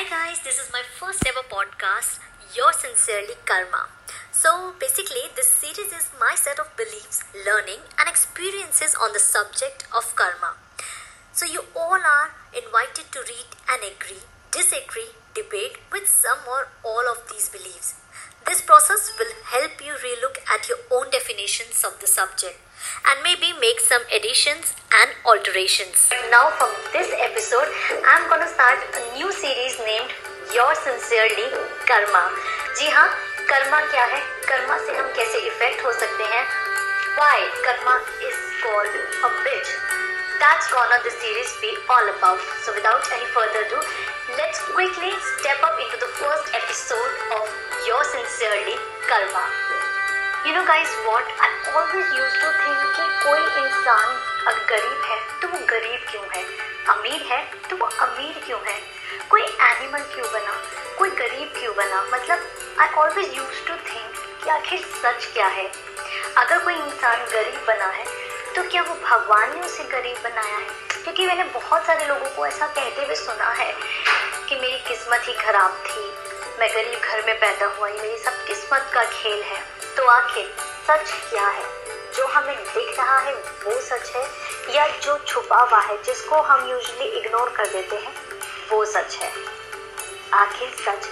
Hi 0.00 0.08
guys, 0.08 0.40
this 0.40 0.56
is 0.56 0.72
my 0.72 0.80
first 0.80 1.20
ever 1.28 1.44
podcast, 1.44 2.20
Your 2.56 2.72
Sincerely 2.72 3.36
Karma. 3.44 3.92
So 4.32 4.72
basically, 4.80 5.28
this 5.36 5.52
series 5.52 5.92
is 5.92 6.08
my 6.18 6.32
set 6.40 6.58
of 6.58 6.72
beliefs, 6.74 7.20
learning, 7.36 7.84
and 8.00 8.08
experiences 8.08 8.96
on 8.96 9.12
the 9.12 9.20
subject 9.20 9.84
of 9.94 10.16
karma. 10.16 10.56
So 11.36 11.44
you 11.44 11.68
all 11.76 12.00
are 12.00 12.32
invited 12.48 13.12
to 13.12 13.28
read 13.28 13.52
and 13.68 13.84
agree, 13.84 14.24
disagree, 14.50 15.12
debate 15.36 15.76
with 15.92 16.08
some 16.08 16.48
or 16.48 16.72
all 16.80 17.04
of 17.04 17.28
these 17.28 17.52
beliefs. 17.52 18.00
This 18.46 18.64
process 18.64 19.12
will 19.20 19.36
help 19.52 19.84
you 19.84 20.00
relook 20.00 20.40
at 20.48 20.64
your 20.64 20.80
own 20.88 21.12
definitions 21.12 21.84
of 21.84 22.00
the 22.00 22.08
subject 22.08 22.56
and 23.09 23.23
maybe 23.23 23.53
make 23.59 23.79
some 23.79 24.01
additions 24.15 24.73
and 25.01 25.09
alterations. 25.25 26.09
Now, 26.31 26.49
from 26.57 26.71
this 26.93 27.09
episode, 27.19 27.69
I'm 28.07 28.29
gonna 28.29 28.47
start 28.47 28.79
a 28.95 29.01
new 29.17 29.31
series 29.31 29.75
named 29.79 30.11
Your 30.53 30.71
Sincerely 30.83 31.47
Karma. 31.89 32.23
जी 32.77 32.89
हाँ 32.91 33.07
कर्मा 33.49 33.79
क्या 33.91 34.03
है 34.13 34.19
कर्मा 34.47 34.77
से 34.85 34.95
हम 34.97 35.07
कैसे 35.15 35.37
effect 35.47 35.83
हो 35.85 35.91
सकते 35.99 36.23
हैं 36.35 36.45
Why 37.17 37.35
karma 37.65 37.93
is 38.29 38.39
called 38.61 38.95
a 39.27 39.29
bitch? 39.45 39.69
That's 40.41 40.67
gonna 40.73 40.97
the 41.05 41.13
series 41.21 41.53
be 41.61 41.71
all 41.95 42.09
about. 42.17 42.43
So 42.65 42.75
without 42.75 43.07
any 43.17 43.29
further 43.37 43.63
ado, 43.67 43.79
let's 44.35 44.59
quickly 44.73 45.13
step 45.31 45.63
up 45.63 45.79
into 45.85 46.03
the 46.03 46.11
first 46.19 46.51
episode 46.61 47.13
of 47.39 47.47
Your 47.87 48.03
Sincerely 48.11 48.77
Karma. 49.07 49.78
You 50.44 50.52
know 50.54 50.60
guys, 50.68 50.92
what? 51.06 51.30
I 51.44 51.72
always 51.78 52.04
used 52.18 52.36
to 52.42 52.50
think 52.50 52.92
कि 52.96 53.02
कोई 53.24 53.40
इंसान 53.62 54.04
अगर 54.46 54.62
गरीब 54.68 55.02
है 55.04 55.16
तो 55.40 55.48
वो 55.48 55.58
गरीब 55.70 56.04
क्यों 56.10 56.22
है? 56.34 56.44
अमीर 56.88 57.26
है 57.32 57.40
तो 57.70 57.76
वो 57.76 57.86
अमीर 58.04 58.40
क्यों 58.46 58.60
है? 58.68 58.78
कोई 59.30 59.42
एनिमल 59.42 60.04
क्यों 60.14 60.30
बना? 60.32 60.52
कोई 60.98 61.10
गरीब 61.10 61.52
क्यों 61.56 61.74
बना? 61.76 62.02
मतलब 62.12 62.46
I 62.80 62.88
always 63.02 63.36
use 63.36 63.60
to 63.66 63.74
think 63.90 64.14
कि 64.44 64.50
आखिर 64.50 64.78
सच 65.02 65.26
क्या 65.32 65.46
है? 65.46 65.66
अगर 66.36 66.58
कोई 66.58 66.74
इंसान 66.74 67.26
गरीब 67.32 67.64
बना 67.66 67.88
है 67.88 68.04
तो 68.54 68.62
क्या 68.70 68.82
वो 68.82 68.94
भगवान 69.02 69.54
ने 69.54 69.60
उसे 69.60 69.84
गरीब 69.84 70.22
बनाया 70.24 70.56
है? 70.56 70.68
क्योंकि 71.02 71.26
मैंने 71.26 71.44
बहुत 71.44 71.86
सारे 71.86 72.06
लोगों 72.06 72.30
को 72.36 72.46
ऐसा 72.46 72.66
कहते 72.66 73.04
हुए 73.04 73.14
सुना 73.14 73.50
है 73.60 73.72
कि 74.48 74.56
मेरी 74.56 74.78
किस्मत 74.88 75.28
ही 75.28 75.34
खराब 75.42 75.82
थी, 75.86 76.06
मैं 76.60 76.70
गरीब 76.74 76.98
घर 77.00 77.26
में 77.26 77.38
पैदा 77.40 77.66
हुआ, 77.66 77.88
ये 77.88 78.00
मेरी 78.02 78.18
सब 78.18 78.44
किस्मत 78.46 78.90
का 78.94 79.04
खेल 79.04 79.42
है। 79.42 79.79
तो 80.00 80.06
आखिर 80.06 80.54
सच 80.86 81.30
क्या 81.30 81.46
है? 81.46 81.64
जो 82.16 82.26
हमें 82.26 82.56
दिख 82.56 82.98
रहा 82.98 83.18
है, 83.18 83.34
वो 83.34 83.80
सच 83.80 84.12
है? 84.16 84.26
या 84.76 84.86
जो 84.86 85.18
छुपा 85.26 85.56
हुआ 85.56 85.80
है, 85.80 86.02
जिसको 86.02 86.40
हम 86.40 86.70
यूजली 86.70 87.04
इग्नोर 87.04 87.48
कर 87.48 87.66
देते 87.66 87.96
हैं, 87.96 88.14
वो 88.72 88.84
सच 88.84 89.16
है? 89.16 89.32
आखिर 90.34 90.68
सच 90.68 91.08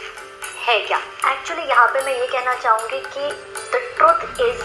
है 0.68 0.80
क्या? 0.80 0.98
एक्चुअली 1.32 1.62
यहाँ 1.62 1.88
पे 1.88 2.02
मैं 2.02 2.20
ये 2.20 2.26
कहना 2.26 2.54
चाहूँगी 2.54 3.00
कि 3.00 3.30
द 3.72 3.94
ट्रुथ 3.96 4.40
इज़ 4.48 4.62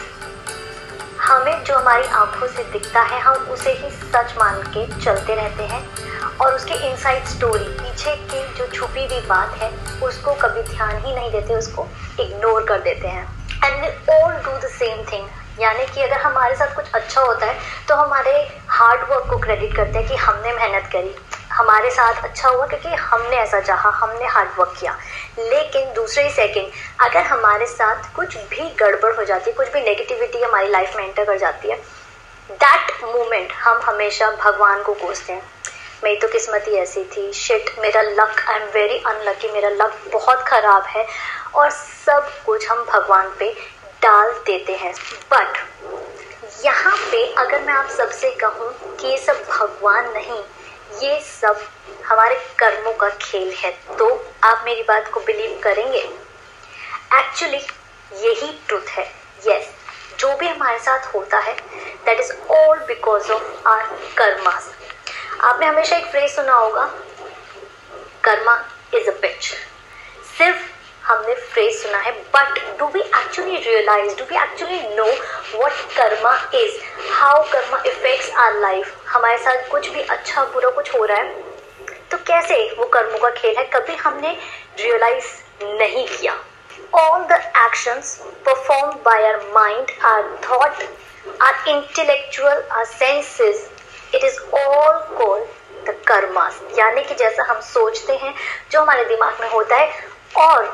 हमें 1.20 1.64
जो 1.64 1.76
हमारी 1.76 2.08
आँखों 2.08 2.48
से 2.48 2.64
दिखता 2.64 3.02
है, 3.02 3.20
हम 3.20 3.34
उसे 3.34 3.72
ही 3.72 3.90
सच 3.92 4.34
मान 4.38 4.64
के 4.64 5.06
चलते 5.06 5.36
रहते 5.36 5.64
हैं। 5.64 6.14
और 6.38 6.56
उसके 6.56 6.74
इनसाइड 6.74 7.26
स्टोरी 7.26 7.66
पीछे 7.66 8.16
की 8.16 8.54
जो 8.54 8.68
छुपी 8.68 9.06
हुई 9.06 9.22
बात 9.22 9.50
है, 9.50 10.02
उसको 10.04 10.34
कभी 10.34 10.62
ध्यान 10.62 11.06
ही 11.06 11.16
नहीं 11.16 11.32
देते, 11.32 11.56
उसको 11.56 11.88
इग्नोर 12.20 12.64
कर 12.64 12.80
देते 12.80 13.08
हैं। 13.08 13.43
And 13.64 13.82
we 13.82 13.88
all 14.14 14.34
do 14.36 14.58
the 14.58 14.70
same 14.72 15.04
thing 15.12 15.28
यानी 15.60 15.86
कि 15.86 16.02
अगर 16.02 16.18
हमारे 16.18 16.56
साथ 16.56 16.76
कुछ 16.76 16.92
अच्छा 16.94 17.22
होता 17.22 17.46
है 17.46 17.58
तो 17.88 17.96
हमारे 17.96 18.32
हार्ड 18.70 19.02
वर्क 19.10 19.30
को 19.30 19.38
क्रेडिट 19.40 19.76
करते 19.76 19.98
हैं 19.98 20.08
कि 20.08 20.16
हमने 20.18 20.52
मेहनत 20.54 20.90
करी। 20.94 21.16
हमारे 21.52 21.90
साथ 21.92 22.24
अच्छा 22.24 22.50
हुआ 22.50 22.66
क्योंकि 22.68 22.90
हमने 22.90 23.36
ऐसा 23.38 23.60
चाहा, 23.60 23.90
हमने 23.90 24.26
हार्ड 24.28 24.50
वर्क 24.60 24.74
किया। 24.80 24.98
लेकिन 25.40 25.94
दूसरे 25.94 26.24
ही 26.24 26.30
सेकंड 26.32 26.72
अगर 27.02 27.26
हमारे 27.26 27.66
साथ 27.68 28.14
कुछ 28.16 28.38
भी 28.50 28.70
गड़बड़ 28.80 29.14
हो 29.16 29.24
जाती 29.24 29.50
है, 29.50 29.56
कुछ 29.58 29.72
भी 29.74 29.82
नेगेटिविटी 29.82 30.42
हमारी 30.44 30.70
लाइफ 30.70 30.96
में 30.98 31.04
एंटर 31.06 31.26
कर 31.26 31.38
जाती 31.38 31.70
है 31.70 31.76
दैट 32.50 32.92
मोमेंट 33.06 33.52
हम 33.56 33.82
हमेशा 33.86 34.32
भगवान 34.44 34.82
को 34.84 34.94
कोसते 34.96 35.34
हैं। 35.34 35.42
मेरी 36.04 36.16
तो 36.20 36.28
किस्मत 36.28 36.66
ही 36.68 36.76
ऐसी 36.78 37.04
थी। 37.12 37.32
शिट 37.34 37.70
मेरा 37.80 38.02
luck 38.02 38.44
I 38.50 38.56
am 38.56 38.68
very 38.74 38.98
unlucky 39.08 39.52
मेरा 39.52 39.70
लक 39.76 40.02
बहुत 40.14 40.44
ख़राब 40.48 40.86
है। 40.88 41.06
और 41.56 41.70
सब 41.70 42.32
कुछ 42.46 42.70
हम 42.70 42.84
भगवान 42.86 43.30
पे 43.40 43.52
डाल 44.04 44.32
देते 44.46 44.76
हैं। 44.76 44.94
बट 45.34 45.58
यहाँ 46.66 46.96
पे 47.12 47.26
अगर 47.34 47.62
मैं 47.62 47.74
आप 47.74 47.90
सबसे 47.90 48.32
कहूँ 48.42 48.72
कि 48.98 49.08
ये 49.08 49.18
सब 49.18 49.44
भगवान 49.50 50.12
नहीं 50.14 50.42
ये 51.02 51.20
सब 51.22 51.64
हमारे 52.06 52.36
कर्मों 52.60 52.94
का 52.94 53.10
खेल 53.22 53.54
है। 53.58 53.72
तो 54.00 54.10
आप 54.44 54.64
मेरी 54.66 54.84
बात 54.84 55.12
को 55.14 55.20
बिलीव 55.20 55.60
करेंगे? 55.64 56.04
एक्चुअली 57.20 57.62
यही 58.26 58.52
ट्रुथ 58.68 58.90
है। 58.90 59.06
यस 59.48 59.64
yes, 59.64 60.20
जो 60.20 60.36
भी 60.38 60.48
हमारे 60.48 60.78
साथ 60.80 61.14
होता 61.14 61.38
है 61.38 61.54
that 62.06 62.20
is 62.20 62.32
all 62.52 62.80
because 62.88 63.32
of 63.32 63.68
our 63.68 63.84
karmas 64.18 64.70
आपने 65.42 65.66
हमेशा 65.66 65.96
एक 65.98 66.06
फ्रेज 66.06 66.36
सुना 66.36 66.54
होगा 66.54 66.86
कर्मा 68.24 68.56
इज़ 68.94 69.10
अ 69.10 69.14
पिच 69.22 69.52
सिर्फ़ 70.38 70.62
हमने 71.06 71.34
फ्रेज 71.36 71.76
सुना 71.82 71.98
है 71.98 72.12
but 72.36 72.60
do 72.80 72.86
we 72.88 73.00
actually 73.00 73.58
realise 73.58 74.16
do 74.18 74.26
we 74.26 74.36
actually 74.36 74.80
know 74.96 75.06
what 75.64 75.82
karma 75.96 76.34
is 76.56 76.78
how 77.12 77.42
karma 77.52 77.82
effects 77.86 78.30
our 78.44 78.60
life 78.60 78.94
हमारे 79.08 79.38
साथ 79.38 79.68
कुछ 79.72 79.90
भी 79.90 80.02
अच्छा 80.02 80.44
बुरा 80.54 80.70
कुछ 80.70 80.94
हो 80.96 81.04
रहा 81.06 81.18
है 81.18 81.52
तो 82.12 82.18
कैसे 82.28 82.56
वो 82.78 82.86
कर्मों 82.86 83.20
का 83.20 83.30
खेल 83.30 83.56
है? 83.58 83.64
कभी 83.66 83.96
हमने 83.96 84.32
रियलाइज़ 84.80 85.26
नहीं 85.64 86.06
किया। 86.08 86.34
All 86.94 87.24
the 87.24 87.40
actions 87.58 88.16
perform 88.46 88.92
by 89.06 89.28
our 89.28 89.42
mind 89.54 89.92
our 90.06 90.24
thought 90.44 90.84
our 91.42 91.70
intellectual 91.70 92.64
our 92.72 92.86
senses 92.86 93.70
it 94.16 94.24
is 94.24 94.40
all 94.40 95.00
called 95.18 95.90
the 95.90 95.96
karmas 96.08 96.62
यानी 96.80 97.04
कि 97.04 97.16
जैसा 97.16 97.44
हम 97.44 97.60
सोचते 97.62 98.14
हैं, 98.14 98.34
जो 98.72 98.82
हमारे 98.82 99.06
दिमाग 99.06 99.42
में 99.42 99.50
होता 99.50 99.76
है, 99.76 99.92
और 100.38 100.66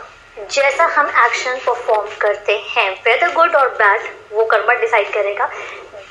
जैसा 0.47 0.85
हम 0.95 1.07
एक्शन 1.25 1.57
परफॉर्म 1.65 2.09
करते 2.21 2.57
हैं 2.67 2.89
वेदर 3.05 3.31
गुड 3.33 3.55
और 3.55 3.69
बैड 3.75 4.01
वो 4.31 4.45
कर्मा 4.45 4.73
डिसाइड 4.73 5.11
करेगा। 5.13 5.45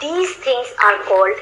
These 0.00 0.36
things 0.46 0.74
are 0.84 0.96
called 1.08 1.38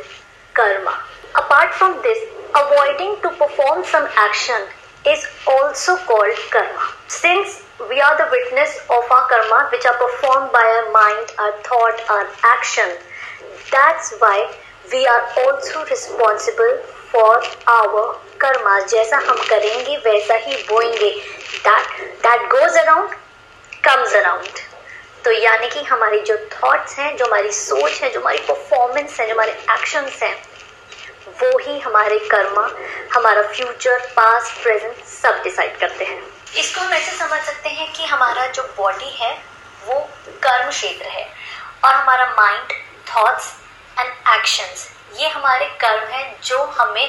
karma. 0.55 0.93
Apart 1.37 1.73
from 1.73 1.93
this 2.03 2.19
avoiding 2.57 3.17
to 3.23 3.29
perform 3.41 3.83
some 3.93 4.07
action 4.25 4.67
is 5.07 5.27
also 5.51 5.97
called 6.07 6.39
karma. 6.53 6.91
Since 7.13 7.61
we 7.81 8.01
are 8.01 8.17
the 8.17 8.31
witness 8.33 8.81
of 8.91 9.13
our 9.15 9.27
karma 9.31 9.59
which 9.73 9.87
are 9.87 9.97
perform 9.97 10.47
by 10.53 10.77
our 10.77 10.89
mind 10.91 11.41
our 11.41 11.51
thought 11.67 12.01
our 12.11 12.27
action 12.53 12.97
that's 13.73 14.13
why 14.23 14.45
we 14.91 15.05
are 15.05 15.21
also 15.41 15.83
responsible 15.91 16.79
for 17.13 17.49
our 17.69 18.15
karma 18.41 18.79
जैसा 18.81 19.17
हम 19.17 19.39
करेंगे, 19.49 19.97
वैसा 19.97 20.35
ही 20.35 20.57
बोएँगे। 20.69 21.11
That 21.67 22.01
that 22.23 22.43
goes 22.51 22.76
around 24.23 24.61
तो 25.25 25.33
यानी 25.33 25.69
कि 25.69 25.83
हमारी 25.83 26.21
जो 26.21 26.37
थॉट्स 26.37 26.99
हैं, 26.99 27.17
जो 27.17 27.25
हमारी 27.25 27.53
सोच 27.53 27.93
है, 28.03 28.11
जो 28.11 28.21
हमारी 28.21 28.39
परफॉर्मेंस 28.39 29.21
है, 29.21 29.27
जो 29.27 29.35
हमारे 29.35 29.53
एक्शंस 29.53 30.23
हैं, 30.23 30.35
वो 31.43 31.59
ही 31.59 31.81
हमारे 31.81 32.19
कर्मा 32.19 32.71
हमारा 33.15 33.43
फ्यूचर 33.43 33.99
पास्ट 34.17 34.63
प्रेजेंट 34.63 35.05
सब 35.05 35.41
डिसाइड 35.45 35.79
करते 35.79 36.05
हैं। 36.05 36.23
इसको 36.59 36.81
हम 36.81 36.93
ऐसे 36.93 37.17
समझ 37.17 37.41
सकते 37.41 37.69
हैं 37.69 37.93
कि 37.93 38.05
हमारा 38.05 38.47
जो 38.47 38.63
बॉडी 38.63 39.11
है, 39.11 39.33
वो 39.87 40.01
कर्म 40.43 40.71
क्षेत्र 40.71 41.07
है 41.07 41.29
और 41.85 41.95
हमारा 41.95 42.27
माइंड 42.31 42.73
थॉट्स 43.11 43.53
एंड 43.99 44.39
एक्शंस 44.39 44.89
ये 45.13 45.29
हमारे 45.29 45.67
कर्म 45.81 46.13
हैं 46.13 46.25
जो 46.45 46.63
हमें 46.79 47.07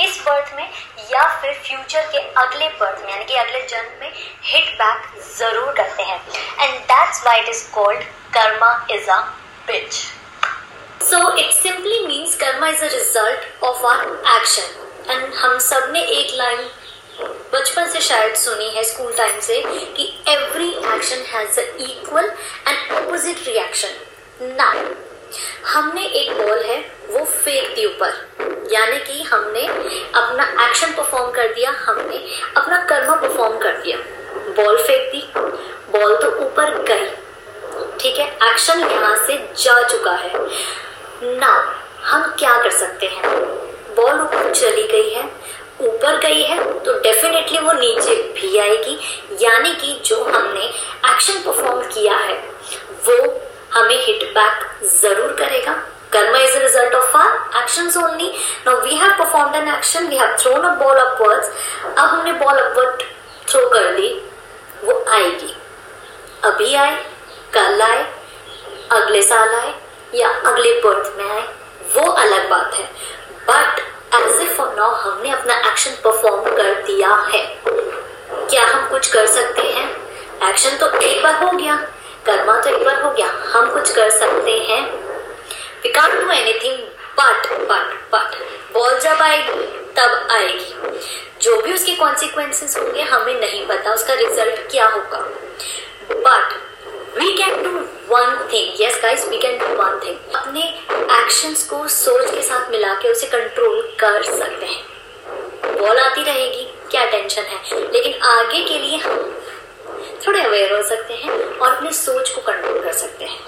इस 0.00 0.22
बर्थ 0.26 0.54
में 0.56 0.68
या 1.12 1.26
फिर 1.40 1.52
फ्यूचर 1.64 2.06
के 2.12 2.18
अगले 2.42 2.68
बर्थ 2.80 3.04
में, 3.04 3.10
यानी 3.10 3.24
कि 3.24 3.34
अगले 3.36 3.60
जन्म 3.68 4.00
में 4.00 4.12
हिट 4.44 4.74
बैक 4.74 5.20
ज़रूर 5.38 5.72
करते 5.76 6.02
हैं। 6.02 6.20
And 6.60 6.78
that's 6.82 7.24
why 7.26 7.40
it 7.40 7.48
is 7.48 7.64
called 7.72 8.02
karma 8.36 8.72
is 8.90 9.10
a 9.10 9.18
bitch 9.66 9.92
so 11.10 11.36
it 11.36 11.50
simply 11.52 12.06
means 12.06 12.36
karma 12.36 12.68
is 12.68 12.84
a 12.84 12.88
result 12.92 13.64
of 13.64 13.86
our 13.86 14.04
action 14.36 15.10
and 15.10 15.34
हम 15.34 15.58
सबने 15.58 16.02
एक 16.18 16.34
लाइन 16.34 16.68
बचपन 17.52 17.88
से 17.92 18.00
शायद 18.00 18.34
सुनी 18.36 18.68
है 18.74 18.84
स्कूल 18.84 19.12
टाइम 19.16 19.40
से 19.40 19.62
कि 19.96 20.04
every 20.28 20.70
action 20.94 21.24
has 21.32 21.60
equal 21.60 22.32
and 22.68 22.92
opposite 22.92 23.46
reaction 23.46 24.54
ना 24.56 24.72
हमने 25.66 26.04
एक 26.04 26.32
बॉल 26.32 26.62
है, 26.62 26.78
वो 27.08 27.24
फेंक 27.24 27.74
दी 27.74 27.84
ऊपर। 27.86 28.68
यानी 28.72 28.98
कि 28.98 29.22
हमने 29.22 29.66
अपना 29.66 30.44
एक्शन 30.64 30.92
परफॉर्म 30.92 31.30
कर 31.30 31.52
दिया, 31.54 31.70
हमने 31.78 32.24
अपना 32.56 32.78
कर्मा 32.84 33.14
परफॉर्म 33.16 33.58
कर 33.58 33.76
दिया। 33.76 33.98
बॉल 34.56 34.82
फेंक 34.82 35.10
दी 35.12 35.22
बॉल 35.92 36.16
तो 36.16 36.30
ऊपर 36.44 36.82
गई। 36.82 37.10
ठीक 38.00 38.18
है 38.18 38.26
एक्शन 38.44 38.80
यहाँ 38.80 39.16
से 39.26 39.36
जा 39.58 39.82
चुका 39.82 40.12
है। 40.12 40.32
नाउ 41.24 41.62
हम 42.02 42.22
क्या 42.38 42.56
कर 42.62 42.70
सकते 42.72 43.06
हैं? 43.06 43.22
बॉल 43.96 44.20
ऊपर 44.20 44.52
चली 44.52 44.82
गई 44.82 45.10
है, 45.10 45.24
ऊपर 45.80 46.18
गई 46.18 46.42
है 46.42 46.62
तो 46.80 46.92
डेफिनेटली 47.00 47.58
वो 47.58 47.72
नीचे 47.72 48.14
भी 48.34 48.58
आएगी। 48.58 48.98
यानी 49.42 49.74
कि 49.74 49.92
जो 50.04 50.22
हमने 50.24 50.64
एक्शन 51.06 51.40
परफॉर्म 51.42 51.82
किया 51.84 52.16
है, 52.16 52.34
वो 53.06 53.16
हमें 53.74 53.98
हिट 54.04 54.22
बैक 54.34 54.84
ज़रूर 54.92 55.32
करेगा। 55.38 55.72
Karma 56.12 56.38
is 56.38 56.56
a 56.56 56.60
result 56.60 56.94
of 56.98 57.14
our 57.16 57.34
actions 57.58 57.96
only. 57.96 58.30
Now 58.66 58.72
we 58.84 58.96
have 59.00 59.12
performed 59.18 59.56
an 59.56 59.68
action, 59.68 60.08
we 60.08 60.16
have 60.16 60.32
thrown 60.40 60.64
a 60.64 60.72
ball 60.80 61.02
upwards. 61.02 61.50
अब 61.86 62.06
हमने 62.06 62.32
बॉल 62.40 62.58
अपवर्ड 62.58 63.02
थ्रो 63.50 63.68
कर 63.70 63.92
दी 63.96 64.08
वो 64.84 65.04
आएगी। 65.10 65.54
अभी 66.44 66.74
आए 66.74 66.96
कल 67.54 67.82
आए 67.82 68.02
अगले 68.92 69.22
साल 69.22 69.54
आए 69.54 69.74
या 70.14 70.28
अगले 70.46 70.72
बर्थ 70.80 71.12
में 71.18 71.30
आए 71.30 71.46
वो 71.94 72.10
अलग 72.10 72.48
बात 72.50 72.74
है। 72.74 72.84
But 73.48 73.80
as 74.14 74.40
a 74.40 74.54
for 74.56 74.74
now 74.76 74.94
हमने 75.02 75.30
अपना 75.30 75.54
एक्शन 75.70 75.96
परफॉर्म 76.04 76.56
कर 76.56 76.74
दिया 76.86 77.14
है। 77.32 77.44
क्या 77.64 78.66
हम 78.66 78.88
कुछ 78.90 79.12
कर 79.12 79.26
सकते 79.26 79.62
हैं? 79.62 79.88
एक्शन 80.48 80.76
तो 80.76 80.90
एक 80.98 81.22
बार 81.22 81.42
हो 81.44 81.50
गया। 81.50 81.74
कर्मा 82.26 82.60
तो 82.60 82.70
एक 82.70 82.84
बार 82.84 83.02
हो 83.02 83.10
गया। 83.10 83.26
हम 83.26 83.70
कुछ 83.70 83.94
कर 83.94 84.10
सकते 84.10 84.58
हैं। 84.58 84.82
We 85.82 85.88
can't 85.88 86.12
do 86.12 86.30
anything 86.30 86.78
but 87.18 87.52
but 87.52 88.14
but 88.14 88.34
ball 88.72 88.98
जब 88.98 89.22
आएगी, 89.22 89.66
तब 89.96 90.28
आएगी। 90.30 90.74
जो 91.42 91.60
भी 91.60 91.74
उसके 91.74 91.94
कॉन्सिक्वेंसेस 91.94 92.76
होंगे, 92.76 93.02
हमें 93.02 93.40
नहीं 93.40 93.66
पता 93.66 93.94
उसका 93.94 94.14
रिज़ल्ट 94.14 94.70
क्या 94.70 94.88
होगा। 94.88 95.18
But 96.10 96.54
we 97.18 97.32
can 97.32 97.62
do 97.62 97.70
one 98.14 98.48
thing 98.52 98.80
yes 98.80 99.00
guys 99.02 99.28
we 99.28 99.38
can 99.38 99.58
do 99.58 99.66
one 99.66 100.00
thing 100.04 100.16
अपने 100.36 100.62
एक्शंस 101.20 101.64
को 101.64 101.88
सोच 101.88 102.30
के 102.30 102.42
साथ 102.42 102.70
मिला 102.70 102.94
के 102.94 103.12
उसे 103.12 103.26
कंट्रोल 103.26 103.96
कर 104.00 104.22
सकते 104.22 104.66
हैं। 104.66 104.84
बॉल 105.78 105.98
आती 105.98 106.22
रहेगी, 106.22 106.74
क्या 106.90 107.04
टेंशन 107.04 107.42
है? 107.42 107.60
लेकिन 107.92 108.22
आगे 108.22 108.64
के 108.64 108.78
लिए 108.78 108.96
हम 108.96 109.39
थोड़े 110.26 110.40
अवेयर 110.42 110.72
हो 110.72 110.82
सकते 110.82 111.14
हैं 111.14 111.30
और 111.30 111.74
अपनी 111.74 111.92
सोच 111.92 112.30
को 112.30 112.40
कंट्रोल 112.40 112.82
कर 112.82 112.92
सकते 112.92 113.24
हैं। 113.24 113.40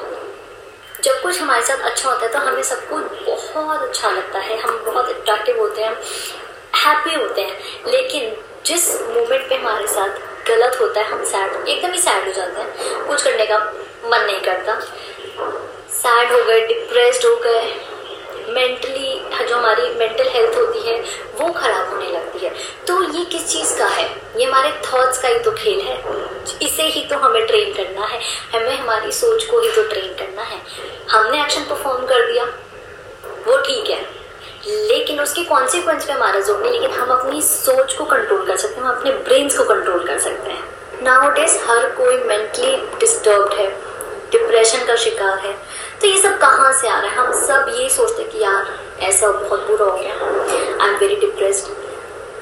जब 1.05 1.21
कुछ 1.23 1.41
हमारे 1.41 1.63
साथ 1.63 1.81
अच्छा 1.81 2.09
होता 2.09 2.27
है 2.27 2.33
तो 2.33 2.39
हमें 2.39 2.63
सब 2.63 2.89
कुछ 2.89 3.03
बहुत 3.25 3.83
अच्छा 3.83 4.11
लगता 4.11 4.39
है। 4.39 4.59
हम 4.59 4.83
बहुत 4.87 5.09
अट्रैक्टिव 5.09 5.59
होते 5.59 5.83
हैं 5.83 5.93
हैप्पी 6.77 7.15
होते 7.15 7.43
हैं। 7.43 7.91
लेकिन 7.91 8.37
जिस 8.67 8.91
मोमेंट 9.03 9.49
पे 9.49 9.55
हमारे 9.55 9.87
साथ 9.87 10.19
गलत 10.49 10.79
होता 10.81 11.01
है, 11.01 11.07
हम 11.07 11.25
सैड 11.25 11.69
एकदम 11.69 11.93
ही 11.93 11.99
सैड 11.99 12.27
हो 12.27 12.33
जाते 12.33 12.61
हैं। 12.61 13.07
कुछ 13.07 13.23
करने 13.23 13.47
का 13.47 13.59
मन 14.05 14.25
नहीं 14.27 14.41
करता। 14.41 14.79
सैड 15.93 16.33
हो 16.33 16.45
गए 16.45 16.67
डिप्रेस्ड 16.67 17.27
हो 17.27 17.35
गए 17.37 17.75
मेंटली 18.49 19.21
हमारी 19.73 19.95
मेंटल 19.95 20.29
हेल्थ 20.29 20.57
होती 20.57 20.81
है, 20.89 21.05
वो 21.41 21.53
खराब 21.53 21.91
होने 21.93 22.07
लगती 22.07 22.39
है। 22.39 22.51
तो 22.87 23.19
ये 23.19 23.25
किस 23.25 23.49
चीज़ 23.49 23.79
का 23.79 23.87
है? 23.87 24.23
ये 24.37 24.45
हमारे 24.45 24.73
थॉट्स 24.87 25.23
का 25.23 25.29
ही 25.29 25.39
तो 25.39 25.51
खेल 25.51 25.81
है। 25.81 26.05
इसे 26.63 26.83
ही 26.83 27.05
तो 27.05 27.17
हमें 27.17 27.47
ट्रेन 27.47 27.73
करना 27.73 28.07
है। 28.07 28.21
हमें 28.55 28.79
हमारी 28.79 29.13
सोच 29.13 29.45
को 29.45 29.61
ही 29.61 29.71
तो 29.71 29.83
ट्रेन 29.83 30.15
करना 30.15 30.43
है। 30.43 30.61
हमने 31.11 31.43
एक्शन 31.43 31.61
परफॉर्म 31.61 32.07
कर 32.07 32.33
दिया। 32.33 32.45
वो 33.47 33.57
ठीक 33.57 33.91
है। 33.91 34.01
लेकिन 34.89 35.21
उसके 35.21 35.45
कॉन्सिक्वेंस 35.45 36.05
पे 36.05 36.13
हमारा 36.13 36.41
ज़ोर 36.41 36.63
नहीं, 36.63 36.73
लेकिन 36.73 36.91
हम 36.91 37.09
अपनी 37.11 37.43
सोच 37.43 37.95
को 37.95 38.05
कंट्रोल 38.05 38.47
कर 38.47 38.57
सकते 38.57 38.75
हैं, 38.75 38.83
हम 38.83 38.97
अपने 38.97 39.11
ब्रेन्स 39.11 39.59
को 39.59 39.65
कंट्रोल 39.65 40.07
कर 40.07 40.19
सकते 40.19 40.51
हैं। 40.51 40.69
नाउ 41.03 41.31
डेज़ 41.31 41.59
हर 41.65 41.87
कोई 41.91 42.17
मेंटली 42.17 42.77
डिस्टर्ब 43.01 43.53
है 43.53 43.67
डिप्रेशन 44.33 44.85
का 44.85 44.97
शिकार 44.97 45.39
है। 45.39 45.53
तो 46.01 46.07
ये 46.07 46.21
सब 46.23 46.39
कहाँ 46.39 46.73
से 46.73 46.89
आ 46.89 46.99
रहा 47.01 47.11
है? 47.11 47.17
हम 47.17 47.33
सब 47.47 47.75
ये 47.79 47.89
सोचते 47.89 48.25
कि 48.25 48.39
यार 48.43 48.79
ऐसा 49.03 49.31
बहुत 49.31 49.67
बुरा 49.67 49.85
हो 49.85 49.97
गया। 49.97 50.15
I 50.83 50.91
am 50.91 50.97
very 50.99 51.17
depressed 51.17 51.71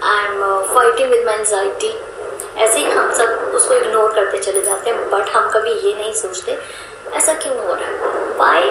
I 0.05 0.25
am 0.25 0.63
fighting 0.75 1.11
with 1.11 1.25
my 1.27 1.35
anxiety 1.35 1.95
ऐसे 2.57 2.79
ही 2.79 2.85
हम 2.85 3.13
सब 3.15 3.53
उसको 3.55 3.75
इग्नोर 3.75 4.13
करते 4.15 4.39
चले 4.39 4.61
जाते 4.63 4.91
हैं 4.91 5.11
बट 5.11 5.29
हम 5.29 5.51
कभी 5.51 5.73
ये 5.73 5.95
नहीं 5.95 6.13
सोचते, 6.15 6.59
ऐसा 7.13 7.33
क्यों 7.35 7.57
हो 7.57 7.75
रहा 7.75 7.87
है? 7.87 7.93
Why 8.39 8.71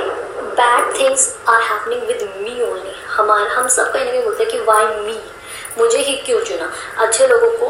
bad 0.60 0.94
things 1.00 1.28
are 1.50 1.62
happening 1.62 2.02
with 2.08 2.30
me 2.38 2.62
only 2.64 2.96
हमारा, 3.08 3.50
हम 3.52 3.68
सब 3.68 3.92
कहीं 3.94 4.06
ना 4.06 4.12
कहीं 4.12 4.24
बोलते 4.24 4.44
हैं 4.44 4.52
कि 4.52 4.60
वाई 4.62 4.86
मी 4.98 5.20
मुझे 5.78 5.98
ही 5.98 6.16
क्यों 6.18 6.40
चुना? 6.42 6.72
अच्छे 6.98 7.28
लोगों 7.28 7.52
को 7.52 7.70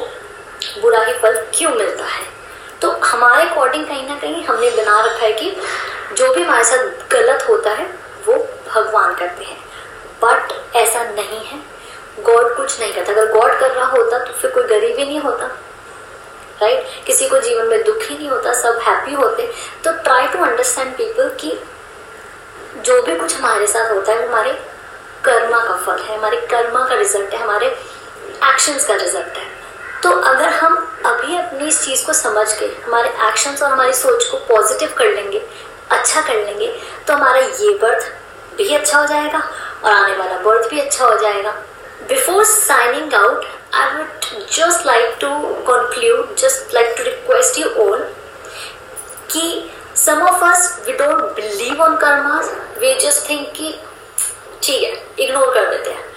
बुरा 0.82 1.04
ही 1.04 1.14
फल 1.14 1.42
क्यों 1.56 1.72
मिलता 1.72 2.06
है? 2.06 2.24
तो 2.82 2.92
हमारे 3.06 3.44
अकॉर्डिंग 3.44 3.86
कहीं 3.86 4.08
ना 4.08 4.16
कहीं 4.16 4.44
हमने 4.46 4.70
बना 4.72 5.00
रखा 5.02 5.26
है 5.26 5.32
कि 5.34 5.56
जो 6.14 6.34
भी 6.34 6.44
हमारे 6.44 6.64
साथ 6.64 7.12
गलत 7.12 7.46
होता 7.50 7.72
है, 7.72 7.86
वो 8.28 8.36
भगवान 8.70 9.14
करते 9.16 9.44
हैं। 9.44 9.58
ऐसा 10.76 11.04
नहीं 11.04 11.46
है। 11.46 11.60
गॉड 12.20 12.56
कुछ 12.58 12.80
नहीं 12.80 12.94
करता। 12.94 13.12
अगर 13.12 13.32
गॉड 13.32 13.60
कर 13.60 13.72
रहा 13.72 13.86
होता 13.86 14.20
तो 14.20 14.34
फिर 14.34 14.52
कोई 14.52 14.64
गरीब 14.64 14.98
ही 14.98 15.06
नहीं 15.06 15.20
होता। 15.20 15.46
Right 16.62 16.80
right? 16.80 17.06
किसी 17.06 17.28
को 17.30 17.40
जीवन 17.40 17.66
में 17.66 17.84
दुख 17.84 18.02
ही 18.02 18.18
नहीं 18.18 18.30
होता, 18.30 18.54
सब 18.54 18.80
हैप्पी 18.88 19.14
होते। 19.14 19.52
तो 19.84 19.92
ट्राई 19.92 20.28
टू 20.28 20.40
अंडरस्टैंड 20.40 20.94
पीपल 20.94 21.30
कि 21.30 21.60
जो 22.78 23.02
भी 23.02 23.16
कुछ 23.16 23.38
हमारे 23.38 23.68
साथ 23.68 23.92
होता 23.92 24.12
है, 24.12 24.20
वो 24.20 24.28
हमारे 24.28 24.52
कर्मा 25.24 25.60
का 25.60 25.76
फल 25.76 26.02
है, 26.04 26.18
हमारे 26.18 26.38
कर्मा 26.38 26.88
का 26.88 26.96
रिज़ल्ट 26.96 27.34
है, 27.34 27.40
हमारे 27.40 27.68
एक्शंस 28.46 28.86
का 28.86 28.94
रिज़ल्ट 28.94 29.38
है। 29.38 29.48
तो 30.04 30.12
अगर 30.12 30.50
हम 30.50 31.02
अभी 31.06 31.38
अपनी 31.38 31.68
इस 31.68 31.86
चीज़ 31.86 32.06
को 32.06 32.14
समझ 32.14 32.54
के, 32.54 32.66
हमारे 32.66 33.10
एक्शंस 33.10 33.64
और 33.64 33.72
हमारी 33.72 33.94
सोच 33.94 34.24
को 34.24 34.38
पॉजिटिव 34.38 34.94
कर 34.98 35.06
लेंगे 35.06 35.42
अच्छा 35.92 36.22
कर 36.22 36.36
लेंगे 36.36 36.80
तो 37.08 37.14
हमारा 37.14 37.40
ये 37.40 37.78
बर्थ 37.78 38.12
भी 38.58 38.76
अच्छा 38.76 39.00
हो 39.00 39.06
जाएगा 39.06 39.50
और 39.84 39.92
आने 39.92 40.16
वाला 40.18 40.38
बर्थ 40.42 40.70
भी 40.70 40.80
अच्छा 40.80 41.06
हो 41.06 41.18
जाएगा। 41.18 41.52
Before 42.10 42.44
signing 42.46 43.14
out 43.14 43.46
I 43.76 43.92
would 43.96 44.30
just 44.52 44.86
like 44.86 45.18
to 45.22 45.30
conclude 45.70 46.36
just 46.40 46.74
like 46.74 46.96
to 46.98 47.04
request 47.04 47.60
you 47.60 47.70
all 47.86 48.04
कि 49.32 49.70
some 49.96 50.22
of 50.28 50.44
us 50.46 50.68
we 50.86 50.94
don't 50.98 51.36
believe 51.36 51.82
on 51.84 51.96
karmas 51.98 52.52
we 52.80 52.94
just 53.00 53.30
think 53.30 53.48
कि, 53.56 53.74
ठीक 54.64 54.84
है 54.84 55.26
इग्नोर 55.26 55.54
कर 55.54 55.70
देते 55.70 55.90
हैं। 55.90 56.08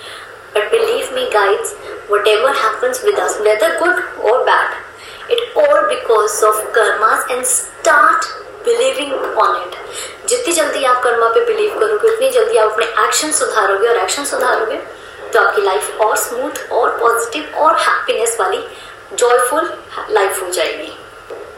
But 0.55 0.71
believe 0.71 1.15
me 1.15 1.25
guides 1.35 1.75
whatever 2.29 2.57
happens 2.57 3.05
with 3.05 3.19
us 3.21 3.39
whether 3.41 3.79
good 3.79 4.29
और 4.31 4.43
bad 4.45 5.31
it 5.33 5.57
all 5.59 5.81
because 5.87 6.45
of 6.45 6.65
karmas 6.75 7.27
and 7.31 7.45
start 7.47 8.25
believing 8.65 9.39
on 9.39 9.57
it 9.57 10.29
जितनी 10.29 10.55
जल्दी 10.55 10.85
आप 10.85 11.03
कर्मा 11.03 11.29
पे 11.35 11.45
बिलीव 11.47 11.79
करोगे 11.81 12.09
उतनी 12.09 12.31
जल्दी 12.31 12.57
आप 12.57 12.73
अपने 12.73 12.87
एक्शन 13.07 13.33
सुधारोगे 13.41 13.89
और 13.89 13.97
एक्शन 13.97 14.25
सुधारोगे 14.25 14.81
तो 15.33 15.41
आपकी 15.41 15.63
लाइफ 15.63 16.01
और 16.01 16.17
स्मूथ 16.17 16.67
और 16.73 16.99
पॉजिटिव 16.99 17.59
और 17.59 17.77
हैप्पीनेस 17.81 18.37
वाली 18.41 18.65
जॉयफुल 19.15 19.73
लाइफ 20.11 20.43
हो 20.43 20.51
जाएगी 20.51 20.93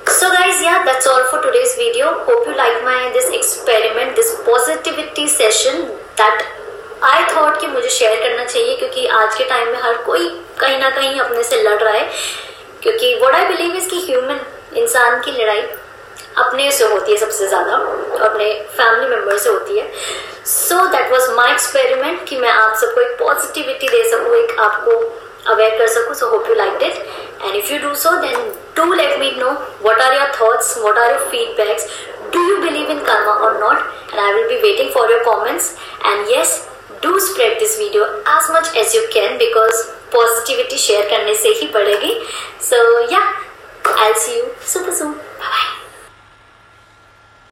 So 0.06 0.28
guys, 0.30 0.58
yeah, 0.62 0.82
that's 0.84 1.06
all 1.06 1.22
for 1.28 1.38
today's 1.42 1.70
video. 1.76 2.08
Hope 2.24 2.46
you 2.46 2.56
like 2.56 2.82
my 2.84 2.96
this 3.12 3.28
experiment, 3.30 4.14
this 4.14 4.32
positivity 4.42 5.24
session 5.28 5.80
that 6.18 6.44
I 7.04 7.24
thought 7.24 7.60
कि 7.60 7.66
मुझे 7.66 7.88
शेयर 7.90 8.22
करना 8.22 8.44
चाहिए 8.44 8.76
क्योंकि 8.76 9.06
आज 9.14 9.34
के 9.38 9.44
टाइम 9.48 9.68
में 9.68 9.78
हर 9.82 9.96
कोई 10.02 10.28
कहीं 10.60 10.78
ना 10.78 10.90
कहीं 10.90 11.20
अपने 11.20 11.42
से 11.42 11.62
लड़ 11.62 11.78
रहा 11.82 11.92
है 11.92 12.08
क्योंकि 12.82 13.14
वट 13.22 13.34
आई 13.34 13.46
बिलीव 13.46 13.76
इज़ 13.76 13.88
की 13.90 14.00
ह्यूमन 14.06 14.40
इंसान 14.76 15.20
की 15.24 15.32
लड़ाई 15.32 15.62
अपने 16.36 16.70
से 16.70 16.84
होती 16.84 17.12
है 17.12 17.18
सबसे 17.18 17.46
ज़्यादा, 17.48 17.74
अपने 18.26 18.52
फैमिली 18.76 19.08
मेंबर 19.08 19.38
से 19.38 19.50
होती 19.50 19.78
है। 19.78 19.90
So 20.46 20.86
that 20.92 21.12
was 21.12 21.30
my 21.34 21.52
experiment 21.52 22.24
कि 22.28 22.36
मैं 22.36 22.48
आप 22.50 22.76
सबको 22.80 23.00
एक 23.00 23.18
पॉजिटिविटी 23.18 23.88
दे 23.88 24.02
सकूँ, 24.10 24.34
एक 24.36 24.58
आपको 24.60 24.92
अवेयर 25.52 25.78
कर 25.78 25.86
सकूँ। 25.88 26.14
So 26.14 26.28
hope 26.28 26.48
you 26.48 26.54
like 26.54 26.78
it 26.78 27.06
and 27.44 27.54
if 27.54 27.72
you 27.72 27.78
do 27.80 27.94
so 27.96 28.16
then 28.20 28.52
do 28.76 28.92
let 28.92 29.18
me 29.18 29.30
know 29.38 29.50
what 29.82 30.00
are 30.00 30.14
your 30.14 30.28
thoughts 30.34 30.76
what 30.78 30.98
are 30.98 31.10
your 31.10 31.26
feedbacks 31.30 31.86
do 32.32 32.42
you 32.48 32.56
believe 32.58 32.90
in 32.90 33.04
karma 33.04 33.32
और 33.32 33.58
not 33.60 34.12
and 34.12 34.20
I 34.20 34.32
will 34.32 34.48
be 34.48 34.56
waiting 34.62 34.90
for 34.94 35.10
your 35.12 35.22
comments 35.24 35.70
and 36.06 36.30
yes 36.30 36.60
do 37.02 37.18
spread 37.20 37.58
this 37.58 37.78
video 37.78 38.04
as 38.04 38.50
much 38.50 38.72
as 38.76 38.96
you 38.96 39.02
can 39.14 39.36
because 39.38 39.82
positivity 40.12 40.78
share 40.78 41.08
करने 41.10 41.34
से 41.34 41.48
ही 41.60 41.66
बढ़ेगी। 41.74 42.20
So 42.62 42.76
yeah 43.12 43.20
I 43.98 44.12
see 44.14 44.38
you 44.38 44.44
super 44.72 44.92
soon 44.94 45.12
bye 45.12 45.72